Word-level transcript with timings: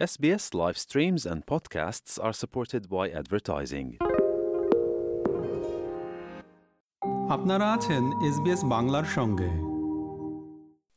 SBS 0.00 0.54
live 0.54 0.78
streams 0.78 1.26
and 1.26 1.44
podcasts 1.46 2.18
are 2.18 2.32
supported 2.32 2.84
by 2.90 3.06
advertising. 3.20 3.88
আপনারা 7.30 7.72
আছেন 7.72 8.02
SBS 8.28 8.60
বাংলার 8.64 9.04
সঙ্গে। 9.04 9.50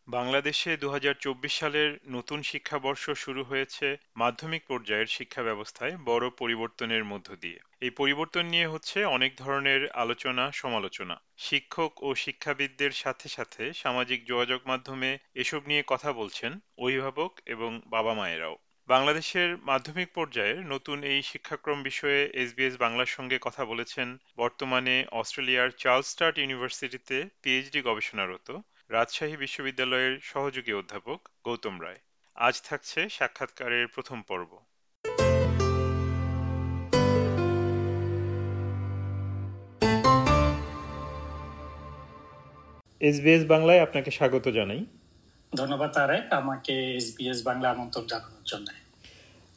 বাংলাদেশে 0.08 0.78
দু 0.78 0.90
হাজার 0.90 1.16
চব্বিশ 1.20 1.54
সালের 1.60 2.00
নতুন 2.08 2.42
শিক্ষাবর্ষ 2.42 3.10
শুরু 3.10 3.44
হয়েছে 3.44 3.98
মাধ্যমিক 4.16 4.64
পর্যায়ের 4.68 5.06
শিক্ষা 5.06 5.44
ব্যবস্থায় 5.44 5.98
বড় 6.06 6.30
পরিবর্তনের 6.30 7.04
মধ্য 7.06 7.36
দিয়ে। 7.36 7.60
এই 7.82 7.90
পরিবর্তন 7.90 8.46
নিয়ে 8.46 8.68
হচ্ছে 8.68 9.06
অনেক 9.06 9.32
ধরনের 9.38 9.92
আলোচনা 9.92 10.52
সমালোচনা। 10.52 11.22
শিক্ষক 11.38 12.04
ও 12.04 12.16
শিক্ষাবিদদের 12.16 12.92
সাথে 12.92 13.30
সাথে 13.30 13.74
সামাজিক 13.74 14.26
যোগাযোগ 14.26 14.62
মাধ্যমে 14.66 15.18
এসব 15.34 15.62
নিয়ে 15.68 15.84
কথা 15.88 16.14
বলছেন 16.14 16.60
অভিভাবক 16.78 17.32
এবং 17.46 17.82
বাবা 17.86 18.14
মায়েরাও। 18.14 18.58
বাংলাদেশের 18.94 19.58
মাধ্যমিক 19.58 20.10
পর্যায়ের 20.14 20.60
নতুন 20.66 21.04
এই 21.04 21.22
শিক্ষাক্রম 21.22 21.84
বিষয়ে 21.84 22.32
এসবিএস 22.34 22.78
বাংলার 22.78 23.06
সঙ্গে 23.06 23.38
কথা 23.42 23.66
বলেছেন 23.66 24.18
বর্তমানে 24.38 25.06
অস্ট্রেলিয়ার 25.12 25.70
চার্লস্টার্ট 25.78 26.38
ইউনিভার্সিটিতে 26.38 27.30
পিএইচডি 27.42 27.82
গবেষণারত 27.82 28.60
রাজশাহী 28.90 29.38
বিশ্ববিদ্যালয়ের 29.38 30.20
সহযোগী 30.22 30.74
অধ্যাপক 30.74 31.30
গৌতম 31.46 31.82
রায়। 31.82 32.00
আজ 32.36 32.62
থাকছে 32.62 33.10
সাক্ষাৎকারের 33.10 33.88
প্রথম 33.88 34.22
পর্ব। 34.22 34.60
এসবিএস 43.00 43.44
বাংলায় 43.48 43.82
আপনাকে 43.82 44.12
স্বাগত 44.12 44.48
জানাই। 44.48 44.86
ধন্যবাদ 45.56 45.92
তারেক, 45.92 46.34
আমাকে 46.34 46.96
এসবিএস 46.96 47.44
বাংলা 47.44 47.70
আমন্ত্রণ 47.70 48.06
জানানোর 48.08 48.44
জন্য। 48.46 48.83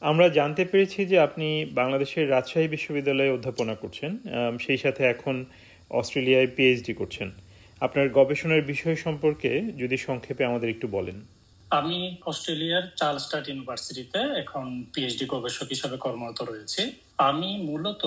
আমরা 0.01 0.25
জানতে 0.39 0.63
পেরেছি 0.71 0.99
যে 1.11 1.17
আপনি 1.19 1.47
বাংলাদেশের 1.79 2.29
রাজশাহী 2.29 2.67
বিশ্ববিদ্যালয়ে 2.75 3.35
অধ্যাপনা 3.37 3.75
করছেন 3.75 4.11
সেই 4.65 4.79
সাথে 4.83 5.01
এখন 5.13 5.35
অস্ট্রেলিয়ায় 5.99 6.49
পিএইচডি 6.55 6.93
করছেন। 6.93 7.27
আপনার 7.81 8.07
গবেষণার 8.09 8.67
বিষয় 8.71 8.97
সম্পর্কে 9.05 9.51
যদি 9.81 9.97
সংক্ষেপে 10.07 10.43
আমাদের 10.45 10.69
একটু 10.69 10.87
বলেন। 10.97 11.17
আমি 11.71 11.97
অস্ট্রেলিয়ার 12.31 12.83
চার্লস্টার্ট 12.99 13.45
ইউনিভার্সিটিতে 13.49 14.19
এখন 14.43 14.65
পিএইচডি 14.93 15.25
গবেষক 15.33 15.67
হিসাবে 15.73 15.97
কর্মরত 16.05 16.39
রয়েছে। 16.41 16.81
আমি 17.29 17.49
মূলত 17.69 18.03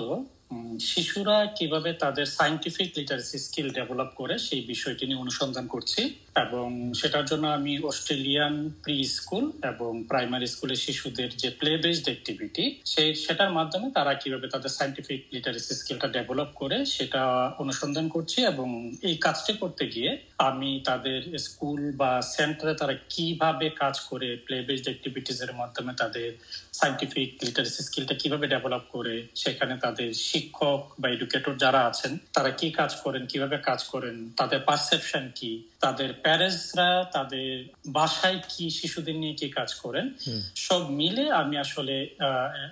শিশুরা 0.84 1.36
কীভাবে 1.58 1.90
তাদের 1.94 2.26
সাইন্টিফিক 2.38 2.88
লিটারেসি 2.98 3.38
স্কিল 3.38 3.68
ডেভেলপ 3.70 4.10
করে 4.14 4.34
সেই 4.38 4.62
বিষয়টি 4.66 5.04
নিয়ে 5.06 5.20
অনুসন্ধান 5.20 5.66
করছি 5.66 6.02
এবং 6.36 6.66
সেটার 6.94 7.24
জন্য 7.24 7.44
আমি 7.48 7.72
অস্ট্রেলিয়ান 7.82 8.54
প্রি 8.82 8.96
স্কুল 9.16 9.44
এবং 9.62 9.90
প্রাইমারি 10.10 10.46
স্কুলের 10.46 10.80
শিশুদের 10.86 11.30
যে 11.36 11.48
প্লে 11.50 11.72
বেসড 11.76 12.06
অ্যাক্টিভিটি 12.08 12.64
সেই 12.84 13.10
সেটার 13.24 13.52
মাধ্যমে 13.52 13.88
তারা 13.90 14.12
কীভাবে 14.14 14.46
তাদের 14.48 14.72
সাইন্টিফিক 14.78 15.20
লিটারেসি 15.32 15.72
স্কিলটা 15.74 16.08
ডেভেলপ 16.08 16.50
করে 16.52 16.78
সেটা 16.86 17.22
অনুসন্ধান 17.58 18.06
করছি 18.08 18.38
এবং 18.42 18.68
এই 19.02 19.16
কাজটি 19.16 19.52
করতে 19.52 19.84
গিয়ে 19.86 20.10
আমি 20.48 20.70
তাদের 20.84 21.20
স্কুল 21.38 21.80
বা 21.92 22.10
সেন্টারে 22.34 22.74
তারা 22.74 22.94
কীভাবে 23.10 23.66
কাজ 23.82 23.94
করে 24.00 24.28
প্লে 24.36 24.58
বেসড 24.62 24.86
অ্যাক্টিভিটিস 24.88 25.38
এর 25.40 25.52
মাধ্যমে 25.52 25.92
তাদের 25.94 26.28
সাইন্টিফিক 26.72 27.28
লিটারেসি 27.44 27.80
স্কিলটা 27.82 28.14
কীভাবে 28.14 28.46
ডেভেলপ 28.46 28.84
করে 28.92 29.14
সেখানে 29.34 29.74
তাদের 29.84 30.08
শিক্ষক 30.40 30.80
বা 31.00 31.08
এডুকেটর 31.08 31.54
যারা 31.56 31.80
আছেন 31.86 32.18
তারা 32.34 32.50
কি 32.50 32.70
কাজ 32.70 32.94
করেন 32.94 33.26
কীভাবে 33.26 33.56
কাজ 33.58 33.84
করেন 33.84 34.30
তাদের 34.36 34.60
পারসেপশন 34.60 35.30
কি 35.34 35.62
তাদের 35.80 36.12
প্যারেন্টসরা 36.24 37.04
তাদের 37.12 37.64
বাসায় 37.86 38.40
কি 38.48 38.70
শিশুদের 38.70 39.16
নিয়ে 39.16 39.34
কি 39.34 39.48
কাজ 39.48 39.74
করেন 39.74 40.14
সব 40.56 40.90
মিলে 40.90 41.30
আমি 41.30 41.58
আসলে 41.58 42.08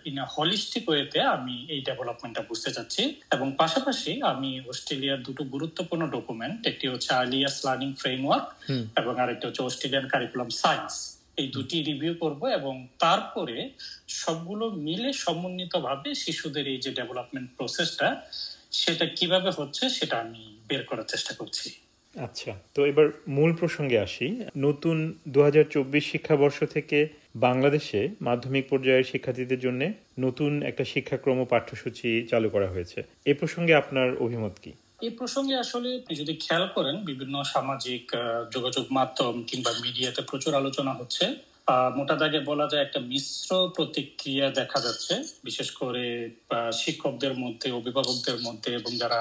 ইন 0.04 0.18
হলিস্টিক 0.18 0.88
ওয়েতে 0.88 1.20
আমি 1.20 1.66
এই 1.68 1.80
ডেভেলপমেন্টটা 1.80 2.42
বুঝতে 2.48 2.70
চাচ্ছি। 2.72 3.02
এবং 3.32 3.52
পাশাপাশি 3.56 4.22
আমি 4.22 4.60
অস্ট্রেলিয়ার 4.68 5.22
দুটো 5.22 5.44
গুরুত্বপূর্ণ 5.44 6.10
ডকুমেন্ট 6.10 6.66
একটি 6.66 6.88
হচ্ছে 6.88 7.14
আর্লিয়াস 7.14 7.56
লার্নিং 7.64 7.94
ফ্রেমওয়ার্ক 7.94 8.46
এবং 8.96 9.20
আরেকটি 9.20 9.46
হচ্ছে 9.46 9.62
অস্ট্রেলিয়ান 9.62 10.06
কারিকুলাম 10.08 10.48
সায়েন্স 10.62 10.94
এই 11.40 11.48
দুটি 11.56 11.76
রিভিউ 11.88 12.14
করব 12.14 12.42
এবং 12.58 12.74
তারপরে 13.04 13.56
সবগুলো 14.22 14.64
মিলে 14.86 15.10
সমন্বিতভাবে 15.24 16.08
শিশুদের 16.14 16.66
এই 16.72 16.78
যে 16.84 16.90
ডেভেলপমেন্ট 16.98 17.48
প্রসেসটা 17.58 18.08
সেটা 18.72 19.04
কীভাবে 19.18 19.50
হচ্ছে 19.58 19.84
সেটা 19.88 20.16
আমি 20.24 20.42
বের 20.68 20.82
করার 20.84 21.06
চেষ্টা 21.12 21.32
করছি। 21.40 21.68
আচ্ছা 22.16 22.52
তো 22.74 22.80
এবার 22.86 23.06
মূল 23.28 23.50
প্রসঙ্গে 23.60 23.98
আসি। 23.98 24.26
নতুন 24.56 24.96
দু 25.28 25.38
হাজার 25.42 25.66
চব্বিশ 25.74 26.04
শিক্ষাবর্ষ 26.12 26.58
থেকে 26.66 26.98
বাংলাদেশে 27.36 28.00
মাধ্যমিক 28.20 28.64
পর্যায়ের 28.68 29.10
শিক্ষার্থীদের 29.12 29.60
জন্য 29.60 29.82
নতুন 30.18 30.52
একটা 30.62 30.84
শিক্ষাক্রম 30.84 31.38
পাঠ্যসূচি 31.44 32.10
চালু 32.30 32.48
করা 32.50 32.68
হয়েছে। 32.68 32.98
এ 33.26 33.32
প্রসঙ্গে 33.40 33.72
আপনার 33.74 34.08
অভিমত 34.16 34.54
কি? 34.64 34.72
এই 35.00 35.10
প্রসঙ্গে 35.10 35.54
আসলে 35.56 35.88
আপনি 35.96 36.14
যদি 36.16 36.34
খেয়াল 36.36 36.64
করেন, 36.74 36.96
বিভিন্ন 37.10 37.34
সামাজিক 37.54 38.04
যোগাযোগ 38.54 38.84
মাধ্যম 38.90 39.34
কিংবা 39.46 39.72
মিডিয়াতে 39.84 40.22
প্রচুর 40.22 40.52
আলোচনা 40.54 40.92
হচ্ছে। 40.92 41.24
মোটা 41.96 42.14
দাগে 42.16 42.40
বলা 42.40 42.66
যায় 42.72 42.82
একটা 42.82 43.00
মিশ্র 43.00 43.48
প্রতিক্রিয়া 43.76 44.46
দেখা 44.50 44.78
যাচ্ছে। 44.80 45.14
বিশেষ 45.44 45.68
করে 45.70 46.06
শিক্ষকদের 46.72 47.34
মধ্যে, 47.38 47.68
অভিভাবকদের 47.70 48.38
মধ্যে 48.46 48.70
এবং 48.74 48.90
যারা 48.96 49.20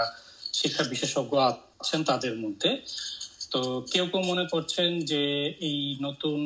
শিক্ষা 0.53 0.83
বিশেষজ্ঞ 0.83 1.33
আছেন 1.49 2.01
তাদের 2.03 2.35
মধ্যে। 2.39 2.69
তো 3.51 3.59
কেউ 3.91 4.05
কেউ 4.11 4.21
মনে 4.31 4.45
করছেন 4.53 4.89
যে 5.11 5.21
এই 5.69 5.79
নতুন 6.01 6.39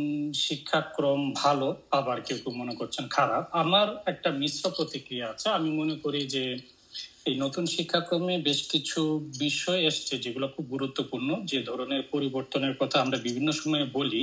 শিক্ষাক্রম 0.46 1.22
ভালো, 1.44 1.68
আবার 1.92 2.18
কেউ 2.22 2.38
কেউ 2.44 2.54
মনে 2.62 2.74
করছেন 2.76 3.06
খারাপ। 3.08 3.44
আমার 3.52 3.88
একটা 4.06 4.30
মিশ্র 4.42 4.64
প্রতিক্রিয়া 4.78 5.26
আছে। 5.30 5.48
আমি 5.50 5.70
মনে 5.80 5.96
করি 6.04 6.22
যে 6.36 6.44
এই 7.26 7.36
নতুন 7.36 7.66
শিক্ষাক্রমে 7.66 8.36
বেশ 8.38 8.60
কিছু 8.68 9.20
বিষয় 9.40 9.82
এসছে 9.82 10.14
যেগুলো 10.18 10.48
খুব 10.48 10.66
গুরুত্বপূর্ণ। 10.66 11.30
যে 11.44 11.60
ধরনের 11.64 12.02
পরিবর্তনের 12.12 12.76
কথা 12.76 13.00
আমরা 13.02 13.18
বিভিন্ন 13.18 13.52
সময়ে 13.52 13.86
বলি 13.94 14.22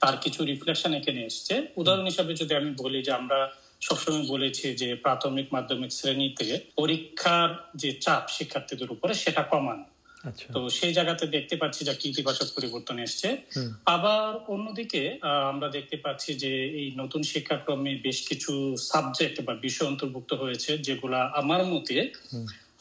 তার 0.00 0.16
কিছু 0.16 0.44
রিফ্লেকশন 0.44 0.94
এখানে 0.94 1.20
এসছে। 1.24 1.54
উদাহরণ 1.76 2.06
হিসাবে 2.06 2.32
যদি 2.34 2.52
আমি 2.54 2.70
বলি 2.74 3.02
যে 3.02 3.12
আমরা 3.12 3.38
সবসময় 3.80 4.26
বলেছি 4.28 4.74
যে 4.74 4.94
প্রাথমিক 4.94 5.46
মাধ্যমিক 5.52 5.90
শ্রেণীতে 5.92 6.48
পরীক্ষার 6.76 7.48
যে 7.76 7.90
চাপ 8.00 8.24
শিক্ষার্থীদের 8.28 8.90
উপরে 8.90 9.14
সেটা 9.14 9.42
কমানো। 9.42 9.86
তো 10.54 10.60
সেই 10.78 10.92
জায়গাতে 10.92 11.24
দেখতে 11.36 11.54
পাচ্ছি 11.56 11.80
যে 11.84 11.92
ইতিবাচক 12.12 12.48
পরিবর্তন 12.56 12.96
এসছে। 13.06 13.28
আবার 13.96 14.30
অন্যদিকে 14.54 15.02
আমরা 15.52 15.68
দেখতে 15.68 15.96
পাচ্ছি 16.04 16.30
যে 16.34 16.52
এই 16.80 16.88
নতুন 17.00 17.22
শিক্ষাক্রমে 17.22 17.92
বেশ 18.06 18.18
কিছু 18.28 18.52
সাবজেক্ট 18.90 19.36
বা 19.46 19.54
বিষয় 19.66 19.88
অন্তর্ভুক্ত 19.88 20.32
হয়েছে 20.42 20.70
যেগুলা 20.78 21.20
আমার 21.40 21.62
মতে 21.72 21.96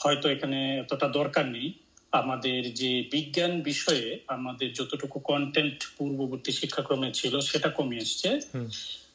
হয়তো 0.03 0.25
এখানে 0.29 0.59
এতটা 0.83 1.07
দরকার 1.19 1.45
নেই। 1.55 1.67
আমাদের 2.13 2.61
যে 2.81 2.91
বিজ্ঞান 3.13 3.53
বিষয়ে 3.61 4.07
আমাদের 4.27 4.69
যতটুকু 4.73 5.17
কন্টেন্ট 5.31 5.77
পূর্ববর্তী 5.97 6.51
শিক্ষাক্রমে 6.51 7.09
ছিল 7.11 7.33
সেটা 7.39 7.69
কমে 7.69 7.97
এসছে। 7.97 8.29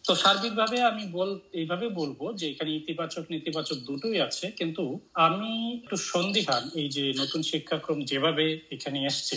তো 0.05 0.13
সার্বিকভাবে 0.15 0.77
আমি 0.83 1.05
বল 1.13 1.31
এইভাবে 1.53 1.87
বলব 1.91 2.21
যে 2.35 2.47
এখানে 2.51 2.71
ইতিবাচক 2.73 3.25
নেতিবাচক 3.31 3.79
দুটোই 3.79 4.21
আছে 4.21 4.47
কিন্তু 4.51 4.85
আমি 5.27 5.53
একটু 5.83 5.97
সন্দিহান 5.97 6.63
এই 6.75 6.89
যে 6.89 7.05
নতুন 7.19 7.41
শিক্ষাক্রম 7.43 7.99
যেভাবে 8.05 8.45
এখানে 8.71 8.99
এসছে 9.07 9.37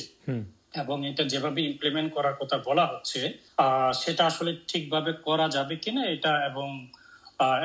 এবং 0.73 0.97
এটা 1.07 1.23
যেভাবে 1.23 1.59
ইমপ্লিমেন্ট 1.61 2.09
করার 2.13 2.35
কথা 2.35 2.57
বলা 2.57 2.85
হচ্ছে 2.85 3.21
সেটা 3.93 4.23
আসলে 4.25 4.51
ঠিকভাবে 4.67 5.11
করা 5.13 5.47
যাবে 5.49 5.75
কিনা 5.75 6.03
এটা 6.05 6.33
এবং 6.45 6.69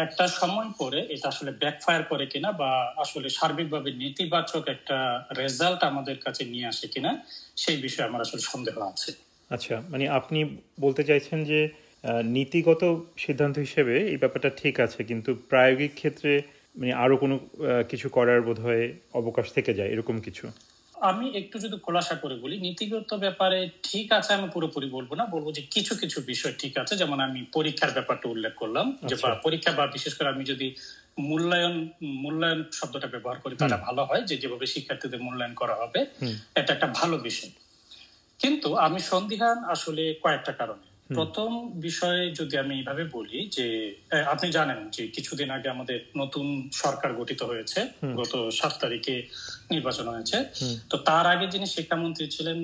একটা 0.01 0.25
সময় 0.41 0.71
পরে 0.79 1.01
এটা 1.09 1.27
আসলে 1.29 1.51
ব্যাকফায়ার 1.53 2.03
করে 2.05 2.27
কিনা 2.27 2.51
বা 2.53 2.71
আসলে 2.97 3.29
সার্বিকভাবে 3.29 3.91
নেতিবাচক 3.93 4.65
একটা 4.69 4.99
রেজাল্ট 5.39 5.81
আমাদের 5.85 6.17
কাছে 6.19 6.43
নিয়ে 6.45 6.67
আসে 6.67 6.87
কিনা 6.89 7.11
সেই 7.57 7.77
বিষয়ে 7.77 8.09
আমার 8.09 8.21
আসলে 8.21 8.43
সন্দেহ 8.43 8.77
আছে। 8.93 9.11
আচ্ছা 9.51 9.75
মানে 9.89 10.05
আপনি 10.09 10.39
বলতে 10.81 11.03
চাইছেন 11.05 11.45
যে 11.45 11.61
নীতিগত 12.05 12.83
সিদ্ধান্ত 13.19 13.59
হিসেবে 13.59 13.95
এই 14.09 14.17
ব্যাপারটা 14.17 14.51
ঠিক 14.51 14.81
আছে 14.81 15.05
কিন্তু 15.05 15.35
প্রায়োগিক 15.35 15.95
ক্ষেত্রে 15.95 16.43
মানে 16.77 16.93
আরও 16.93 17.17
কোনো 17.17 17.41
কিছু 17.89 18.09
করার 18.09 18.43
বোধ 18.43 18.61
হয় 18.61 18.93
অবকাশ 19.13 19.53
থেকে 19.53 19.75
যায় 19.75 19.89
এরকম 19.89 20.21
কিছু। 20.21 20.47
আমি 20.95 21.27
একটু 21.31 21.59
যদি 21.59 21.77
খোলাসা 21.79 22.15
করে 22.15 22.35
বলি 22.35 22.61
নীতিগত 22.61 23.15
ব্যাপারে 23.15 23.71
ঠিক 23.83 24.13
আছে 24.13 24.33
আমি 24.33 24.49
পুরোপুরি 24.49 24.91
বলব 24.91 25.15
না 25.15 25.25
বলব 25.27 25.53
যে 25.53 25.63
কিছু 25.63 25.95
কিছু 25.97 26.21
বিষয় 26.27 26.55
ঠিক 26.59 26.79
আছে। 26.79 26.97
যেমন 26.97 27.21
আমি 27.21 27.45
পরীক্ষার 27.53 27.91
ব্যাপারটা 27.91 28.29
উল্লেখ 28.29 28.55
করলাম 28.55 28.99
যে 29.07 29.15
পরীক্ষা 29.43 29.71
বা 29.73 29.87
বিশেষ 29.87 30.15
করে 30.15 30.29
আমি 30.29 30.45
যদি 30.45 30.75
মূল্যায়ন 31.19 31.89
মূল্যায়ন 32.03 32.65
শব্দটা 32.73 33.07
ব্যবহার 33.07 33.39
করি 33.39 33.57
তাহলে 33.57 33.77
ভালো 33.77 34.05
হয় 34.05 34.23
যে 34.23 34.37
যেভাবে 34.37 34.67
শিক্ষার্থীদের 34.67 35.21
মূল্যায়ন 35.23 35.55
করা 35.55 35.75
হবে 35.75 36.01
এটা 36.55 36.73
একটা 36.73 36.87
ভালো 36.87 37.19
বিষয়। 37.19 37.53
কিন্তু 38.39 38.75
আমি 38.75 39.01
সন্দিহান 39.01 39.59
আসলে 39.65 40.15
কয়েকটা 40.23 40.53
কারণে। 40.53 40.90
প্রথম 41.15 41.51
বিষয়ে 41.79 42.31
যদি 42.31 42.55
আমি 42.59 42.75
এইভাবে 42.79 43.05
বলি 43.05 43.49
যে 43.57 43.67
আপনি 44.27 44.49
জানেন 44.51 44.91
যে 44.91 45.09
কিছুদিন 45.09 45.51
আগে 45.51 45.69
আমাদের 45.69 45.99
নতুন 46.17 46.47
সরকার 46.73 47.15
গঠিত 47.15 47.43
হয়েছে 47.43 47.81
গত 48.17 48.51
সাত 48.51 48.73
তারিখে 48.81 49.23
নির্বাচন 49.71 50.09
হয়েছে। 50.09 50.39
তো 50.91 50.97
তার 50.99 51.27
আগে 51.27 51.47
যিনি 51.47 51.67
শিক্ষামন্ত্রী 51.67 52.27
ছিলেন 52.29 52.59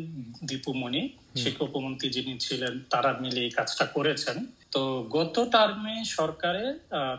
দীপু 0.45 0.73
মণি 0.75 1.03
শিক্ষা 1.37 1.65
উপমন্ত্রী 1.65 2.09
যিনি 2.11 2.39
ছিলেন 2.39 2.81
তারা 2.91 3.11
মিলে 3.21 3.41
এই 3.41 3.51
কাজটা 3.51 3.85
করেছেন। 3.87 4.37
তো 4.71 4.83
গত 5.03 5.37
টার্মে 5.53 6.05
সরকারে 6.05 6.65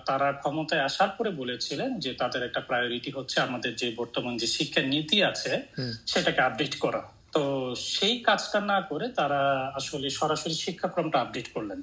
তারা 0.06 0.32
ক্ষমতায় 0.32 0.84
আসার 0.84 1.10
পরে 1.18 1.32
বলেছিলেন 1.32 2.00
যে 2.00 2.14
তাদের 2.14 2.44
একটা 2.44 2.62
প্রায়োরিটি 2.62 3.12
হচ্ছে 3.12 3.40
আমাদের 3.42 3.76
যে 3.76 3.92
বর্তমান 3.92 4.38
যে 4.38 4.48
শিক্ষা 4.48 4.82
নীতি 4.82 5.24
আছে 5.24 5.52
সেটাকে 6.06 6.42
আপডেট 6.42 6.76
করা। 6.80 7.02
তো 7.38 7.45
সেই 7.94 8.16
কাজটা 8.28 8.60
না 8.72 8.78
করে 8.81 9.06
তারা 9.19 9.42
আসলে 9.80 10.07
সরাসরি 10.19 10.56
শিক্ষাক্রমটা 10.66 11.18
আপডেট 11.19 11.48
করলেন। 11.54 11.80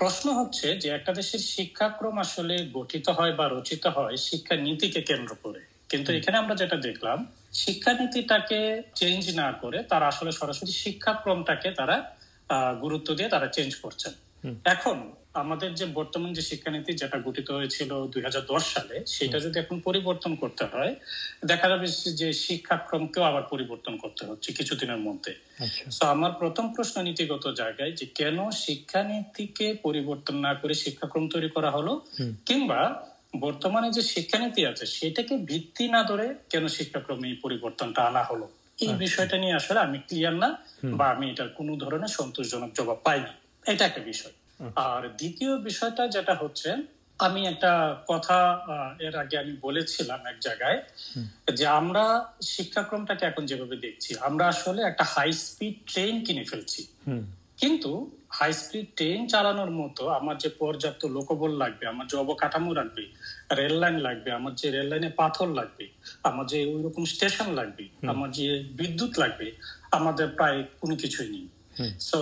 প্রশ্ন 0.00 0.26
হচ্ছে 0.40 0.66
যে 0.82 0.88
একটা 0.88 1.12
দেশের 1.12 1.42
শিক্ষাক্রম 1.54 2.14
আসলে 2.18 2.54
গঠিত 2.72 3.06
হয় 3.08 3.34
বা 3.38 3.46
রচিত 3.46 3.84
হয় 3.86 4.16
শিক্ষা 4.28 4.54
নীতিকে 4.66 5.00
কেন্দ্র 5.00 5.32
করে। 5.44 5.60
কিন্তু 5.88 6.10
এখানে 6.12 6.36
আমরা 6.38 6.54
যেটা 6.62 6.76
দেখলাম 6.88 7.18
শিক্ষানীতিটাকে 7.62 8.60
চেঞ্জ 8.94 9.24
না 9.40 9.48
করে 9.62 9.78
তারা 9.82 10.06
আসলে 10.12 10.32
সরাসরি 10.32 10.72
শিক্ষাক্রমটাকে 10.84 11.68
তারা 11.70 11.96
গুরুত্ব 12.82 13.08
দিয়ে 13.14 13.28
তারা 13.28 13.46
চেঞ্জ 13.56 13.72
করছেন। 13.82 14.12
এখন 14.64 14.96
আমাদের 15.38 15.74
যে 15.74 15.86
বর্তমান 15.86 16.32
যে 16.32 16.42
শিক্ষানীতি 16.42 16.92
যেটা 16.92 17.18
গঠিত 17.24 17.50
হয়েছিল 17.50 17.90
দুই 18.06 18.22
হাজার 18.22 18.42
দশ 18.46 18.64
সালে 18.74 18.96
সেটা 19.06 19.40
যদি 19.40 19.56
এখন 19.58 19.80
পরিবর্তন 19.80 20.32
করতে 20.34 20.64
হয় 20.64 20.94
দেখা 21.46 21.68
যাবে 21.68 21.86
যে 22.14 22.32
শিক্ষাক্রমকেও 22.32 23.22
আবার 23.22 23.42
পরিবর্তন 23.42 23.96
করতে 23.96 24.22
হচ্ছে 24.26 24.52
কিছুদিনের 24.52 24.96
মধ্যে। 24.96 25.32
তো 25.32 25.64
আচ্ছা। 25.64 26.06
আমার 26.06 26.32
প্রথম 26.32 26.74
প্রশ্ন 26.74 27.02
নীতিগত 27.02 27.44
জায়গায় 27.52 27.92
যে 27.92 28.06
কেন 28.14 28.50
শিক্ষানীতিকে 28.50 29.66
পরিবর্তন 29.82 30.36
না 30.36 30.52
করে 30.54 30.74
শিক্ষাক্রম 30.74 31.28
তৈরি 31.28 31.48
করা 31.48 31.70
হলো? 31.70 31.92
কিংবা 32.46 32.80
বর্তমানে 33.40 33.88
যে 33.90 34.02
শিক্ষানীতি 34.02 34.66
আছে 34.66 34.84
সেটাকে 34.86 35.34
ভিত্তি 35.36 35.88
না 35.88 36.00
ধরে 36.02 36.26
কেন 36.50 36.68
শিক্ষাক্রমে 36.68 37.28
এই 37.28 37.34
পরিবর্তনটা 37.34 38.00
আনা 38.02 38.22
হলো? 38.22 38.46
এই 38.78 38.88
আচ্ছা। 38.88 38.98
বিষয়টা 38.98 39.36
নিয়ে 39.36 39.54
আসলে 39.54 39.80
আমি 39.80 39.98
ক্লিয়ার 39.98 40.34
না 40.34 40.48
বা 40.84 41.06
আমি 41.10 41.30
এটার 41.30 41.48
কোনো 41.48 41.76
ধরনের 41.76 42.08
সন্তোষজনক 42.08 42.70
জবাব 42.74 42.98
পাইনি। 43.04 43.32
এটা 43.72 43.84
একটা 43.86 44.00
বিষয়। 44.00 44.32
আর 44.74 45.08
দ্বিতীয় 45.08 45.58
বিষয়টা 45.58 46.08
যেটা 46.08 46.34
হচ্ছে 46.34 46.76
আমি 47.18 47.46
একটা 47.46 48.02
কথা 48.08 48.38
এর 49.00 49.16
আগে 49.16 49.38
আমি 49.38 49.56
বলেছিলাম 49.60 50.20
এক 50.26 50.38
জায়গায় 50.40 50.82
যে 51.54 51.66
আমরা 51.66 52.30
শিক্ষাক্রমটাকে 52.42 53.26
এখন 53.26 53.46
যেভাবে 53.46 53.76
দেখছি 53.76 54.16
আমরা 54.18 54.48
আসলে 54.48 54.82
একটা 54.82 55.04
হাই 55.04 55.32
স্পিড 55.32 55.74
ট্রেন 55.86 56.24
কিনে 56.24 56.44
ফেলছি। 56.44 56.82
কিন্তু 57.56 58.10
হাই 58.30 58.52
স্পিড 58.52 58.86
ট্রেন 58.96 59.26
চালানোর 59.26 59.70
মতো 59.70 60.08
আমার 60.08 60.38
যে 60.38 60.48
পর্যাপ্ত 60.48 61.04
লোকবল 61.06 61.52
লাগবে 61.56 61.86
আমার 61.86 62.06
যে 62.06 62.16
অবকাঠামো 62.16 62.74
লাগবে 62.74 63.04
রেল 63.56 63.72
লাইন 63.72 63.96
লাগবে 63.98 64.30
আমার 64.32 64.54
যে 64.54 64.70
রেল 64.70 64.86
লাইনে 64.86 65.10
পাথর 65.10 65.48
লাগবে 65.48 65.88
আমার 66.22 66.46
যে 66.46 66.58
ওই 66.74 66.82
রকম 66.82 67.04
স্টেশন 67.04 67.48
লাগবে 67.52 67.84
আমার 68.06 68.30
যে 68.30 68.64
বিদ্যুৎ 68.64 69.18
লাগবে 69.18 69.52
আমাদের 69.90 70.28
প্রায় 70.28 70.64
কোনো 70.80 70.96
কিছুই 70.96 71.28
নেই। 71.30 71.46
সো 72.00 72.20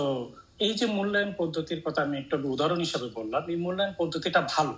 এই 0.59 0.73
যে 0.73 0.85
মূল্যায়ন 0.85 1.31
পদ্ধতির 1.37 1.81
কথা 1.81 2.01
আমি 2.01 2.17
একটা 2.17 2.35
উদাহরণ 2.43 2.79
হিসাবে 2.79 3.07
বললাম 3.15 3.43
এই 3.49 3.55
মূল্যায়ন 3.55 3.93
পদ্ধতিটা 3.97 4.41
ভালো। 4.41 4.73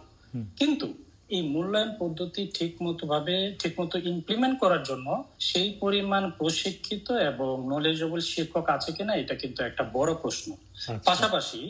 কিন্তু 0.56 0.88
এই 1.30 1.44
মূল্যায়ন 1.50 1.92
পদ্ধতি 2.00 2.42
ঠিক 2.54 2.74
মতো 2.81 3.04
ভাবে 3.08 3.36
ঠিক 3.60 3.74
মতো 3.80 3.96
ইমপ্লিমেন্ট 4.14 4.56
করার 4.60 4.84
জন্য 4.84 5.08
সেই 5.40 5.70
পরিমাণ 5.80 6.24
প্রশিক্ষিত 6.31 7.08
এবং 7.12 7.54
নলেজেবল 7.70 8.20
শিক্ষক 8.20 8.66
আছে 8.70 8.92
কিনা 8.92 9.14
এটা 9.14 9.36
কিন্তু 9.36 9.60
একটা 9.64 9.84
বড় 9.94 10.12
প্রশ্ন। 10.14 10.48
আচ্ছা। 10.54 10.92
পাশাপাশি 11.06 11.62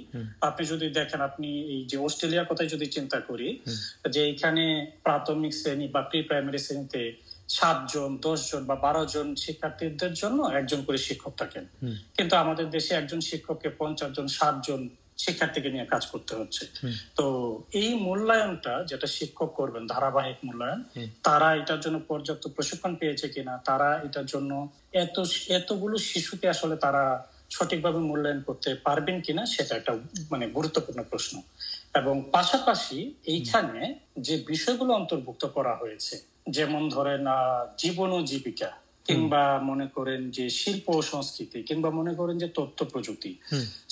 আপনি 0.41 0.63
যদি 0.65 0.87
দেখেন 0.89 1.19
আপনি 1.21 1.49
এই 1.73 1.81
যে 1.85 1.97
অস্ট্রেলিয়ার 1.97 2.45
কথাই 2.45 2.69
যদি 2.69 2.85
চিন্তা 2.85 3.19
করি 3.19 3.49
যে 4.09 4.21
এখানে 4.29 4.63
প্রাথমিক 5.03 5.53
শ্রেণি 5.53 5.87
বা 5.87 6.01
প্রি 6.01 6.19
প্রাইমারি 6.21 6.59
শ্রেণীতে 6.59 7.01
সাতজন 7.49 8.11
জন 8.49 8.63
বা 8.65 8.75
বারো 8.75 9.03
জন 9.05 9.27
শিক্ষার্থীদের 9.35 10.13
জন্য 10.13 10.39
একজন 10.59 10.83
করে 10.83 10.97
শিক্ষক 10.97 11.33
থাকেন। 11.37 11.65
কিন্তু 12.17 12.33
আমাদের 12.35 12.69
দেশে 12.69 12.91
একজন 12.95 13.19
শিক্ষককে 13.19 13.69
পঞ্চাশ 13.69 14.09
জন 14.11 14.27
ষাট 14.27 14.55
জন 14.67 14.81
শিক্ষার্থীকে 15.17 15.69
নিয়ে 15.69 15.85
কাজ 15.85 16.03
করতে 16.05 16.33
হচ্ছে। 16.35 16.63
তো 17.15 17.25
এই 17.73 17.93
মূল্যায়নটা 17.93 18.73
যেটা 18.85 19.07
শিক্ষক 19.07 19.49
করবেন 19.53 19.83
ধারাবাহিক 19.87 20.37
মূল্যায়ন 20.43 20.81
তারা 21.23 21.47
এটার 21.55 21.79
জন্য 21.79 21.99
পর্যাপ্ত 22.07 22.43
প্রশিক্ষণ 22.47 22.95
পেয়েছে 22.95 23.27
কিনা 23.27 23.53
তারা 23.65 23.89
এটার 24.03 24.25
জন্য 24.25 24.51
এত 24.93 25.17
এতগুলো 25.49 25.95
শিশুকে 26.09 26.47
আসলে 26.49 26.75
তারা 26.75 27.03
সঠিকভাবে 27.49 27.99
মূল্যায়ন 27.99 28.41
করতে 28.41 28.69
পারবেন 28.75 29.21
কিনা 29.21 29.43
সেটা 29.45 29.73
একটা 29.75 29.93
মানে 30.31 30.45
গুরুত্বপূর্ণ 30.47 30.99
প্রশ্ন। 31.03 31.33
এবং 31.95 32.15
পাশাপাশি 32.31 33.13
এইখানে 33.25 33.95
যে 34.19 34.35
বিষয়গুলো 34.47 34.93
অন্তর্ভুক্ত 34.93 35.43
করা 35.45 35.73
হয়েছে 35.75 36.15
যেমন 36.51 36.89
ধরেন 36.89 37.25
জীবন 37.77 38.11
ও 38.11 38.21
জীবিকা 38.21 38.71
কিংবা 39.05 39.59
মনে 39.59 39.87
করেন 39.87 40.31
যে 40.31 40.49
শিল্প 40.49 40.89
ও 40.89 41.01
সংস্কৃতি 41.01 41.63
কিংবা 41.63 41.89
মনে 41.89 42.13
করেন 42.15 42.37
যে 42.37 42.47
তথ্য 42.47 42.85
প্রযুক্তি। 42.85 43.31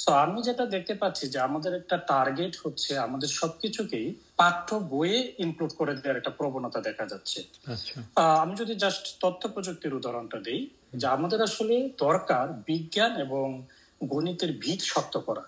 তো 0.05 0.13
আমি 0.13 0.41
যেটা 0.41 0.65
দেখতে 0.65 0.93
পাচ্ছি 0.93 1.29
যে 1.29 1.39
আমাদের 1.39 1.73
একটা 1.75 1.97
টার্গেট 1.97 2.57
হচ্ছে 2.65 2.97
আমাদের 2.97 3.29
সবকিছুকেই 3.29 4.15
পাঠ্য 4.37 4.75
বইয়ে 4.75 5.33
ইনক্লুড 5.39 5.71
করে 5.77 5.95
দেওয়ার 5.95 6.17
একটা 6.17 6.29
প্রবণতা 6.29 6.81
দেখা 6.81 7.05
যাচ্ছে। 7.05 7.43
আচ্ছা। 7.67 7.95
আমি 8.41 8.55
যদি 8.55 8.75
জাস্ট 8.75 9.17
তথ্য 9.21 9.47
প্রযুক্তির 9.47 9.93
উদাহরণটা 9.93 10.39
দিই 10.39 10.69
যে 10.93 11.07
আমাদের 11.07 11.41
আসলে 11.41 11.89
দরকার 11.97 12.45
বিজ্ঞান 12.65 13.21
এবং 13.21 13.63
গণিতের 14.03 14.51
ভিত 14.59 14.81
শক্ত 14.81 15.17
করা। 15.17 15.43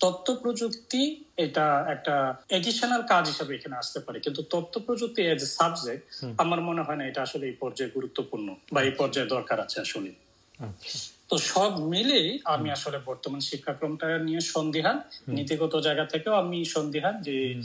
তথ্য 0.00 0.26
প্রযুক্তি 0.34 1.02
এটা 1.36 1.84
একটা 1.88 2.14
এডিশনাল 2.50 3.02
কাজ 3.02 3.24
হিসাবে 3.28 3.54
এখানে 3.54 3.76
আসতে 3.76 4.00
পারে। 4.00 4.18
কিন্তু 4.20 4.42
তথ্য 4.42 4.80
প্রযুক্তি 4.80 5.20
এজ 5.22 5.42
এ 5.42 5.46
সাবজেক্ট 5.46 6.02
আমার 6.38 6.60
মনে 6.60 6.82
হয় 6.82 6.96
না 6.96 7.04
এটা 7.06 7.22
আসলে 7.22 7.46
এই 7.46 7.56
পর্যায়ে 7.60 7.90
গুরুত্বপূর্ণ 7.90 8.54
বা 8.72 8.82
এই 8.82 8.90
পর্যায়ে 8.90 9.26
দরকার 9.26 9.60
আছে 9.60 9.80
আসলে। 9.80 10.10
তো 11.28 11.38
সব 11.38 11.70
মিলে 11.80 12.38
আমি 12.44 12.70
আসলে 12.70 12.98
বর্তমান 13.06 13.40
শিক্ষাক্রমটা 13.40 14.18
নিয়ে 14.18 14.40
সন্দিহান। 14.40 15.00
নীতিগত 15.28 15.76
জায়গা 15.76 16.04
থেকেও 16.04 16.34
আমি 16.34 16.64
সন্দিহান 16.64 17.22
যে 17.22 17.62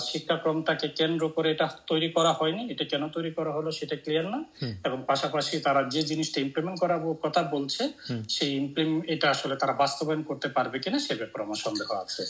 শিক্ষাক্রমটাকে 0.00 0.88
কেন্দ্র 0.88 1.28
করে 1.28 1.50
এটা 1.50 1.68
তৈরি 1.86 2.08
করা 2.12 2.32
হয়নি। 2.32 2.72
এটা 2.72 2.84
কেন 2.84 3.08
তৈরি 3.08 3.30
করা 3.32 3.52
হলো 3.52 3.70
সেটা 3.70 3.96
ক্লিয়ার 3.96 4.24
না। 4.24 4.44
এবং 4.84 5.04
পাশাপাশি 5.06 5.60
তারা 5.60 5.82
যে 5.88 6.02
জিনিসটা 6.02 6.40
ইমপ্লিমেন্ট 6.40 6.80
করার 6.80 7.00
কথা 7.14 7.42
বলছে 7.42 7.82
সেই 8.28 8.56
ইমপ্লিমেন্ট 8.56 9.04
এটা 9.08 9.30
আসলে 9.30 9.56
তারা 9.56 9.72
বাস্তবায়ন 9.72 10.22
করতে 10.22 10.48
পারবে 10.48 10.78
কিনা 10.78 10.98
সে 10.98 11.14
ব্যাপারে 11.14 11.44
আমার 11.44 11.56
সন্দেহ 11.56 11.88
আছে। 11.92 12.22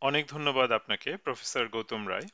অনেক 0.00 0.24
ধন্যবাদ 0.30 0.72
আপনাকে 0.72 1.16
প্রফেসর 1.16 1.68
গৌতম 1.68 2.08
রায়। 2.08 2.28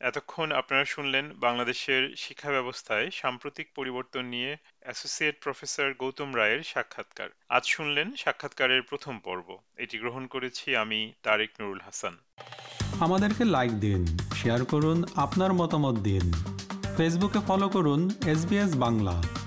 এতক্ষণ 0.00 0.52
আপনারা 0.52 0.84
শুনলেন 0.84 1.32
বাংলাদেশের 1.34 2.14
শিক্ষা 2.16 2.50
ব্যবস্থায় 2.50 3.10
সাম্প্রতিক 3.10 3.66
পরিবর্তন 3.74 4.24
নিয়ে 4.24 4.56
অ্যাসোসিয়েট 4.80 5.36
প্রফেসর 5.40 5.94
গৌতম 5.98 6.36
রায়ের 6.36 6.62
সাক্ষাৎকার। 6.62 7.28
আজ 7.48 7.64
শুনলেন 7.66 8.16
সাক্ষাৎকারের 8.16 8.82
প্রথম 8.82 9.18
পর্ব। 9.18 9.56
এটি 9.76 9.98
গ্রহণ 9.98 10.26
করেছি 10.26 10.76
আমি 10.76 11.12
তারেক 11.22 11.50
নুরুল 11.60 11.80
হাসান। 11.80 12.16
আমাদেরকে 13.00 13.44
লাইক 13.44 13.72
দিন 13.80 14.16
শেয়ার 14.34 14.64
করুন, 14.64 15.04
আপনার 15.16 15.52
মতামত 15.52 15.96
দিন। 15.98 16.32
ফেসবুকে 16.96 17.38
ফলো 17.46 17.68
করুন 17.68 18.10
এস 18.26 18.74
বাংলা 18.76 19.39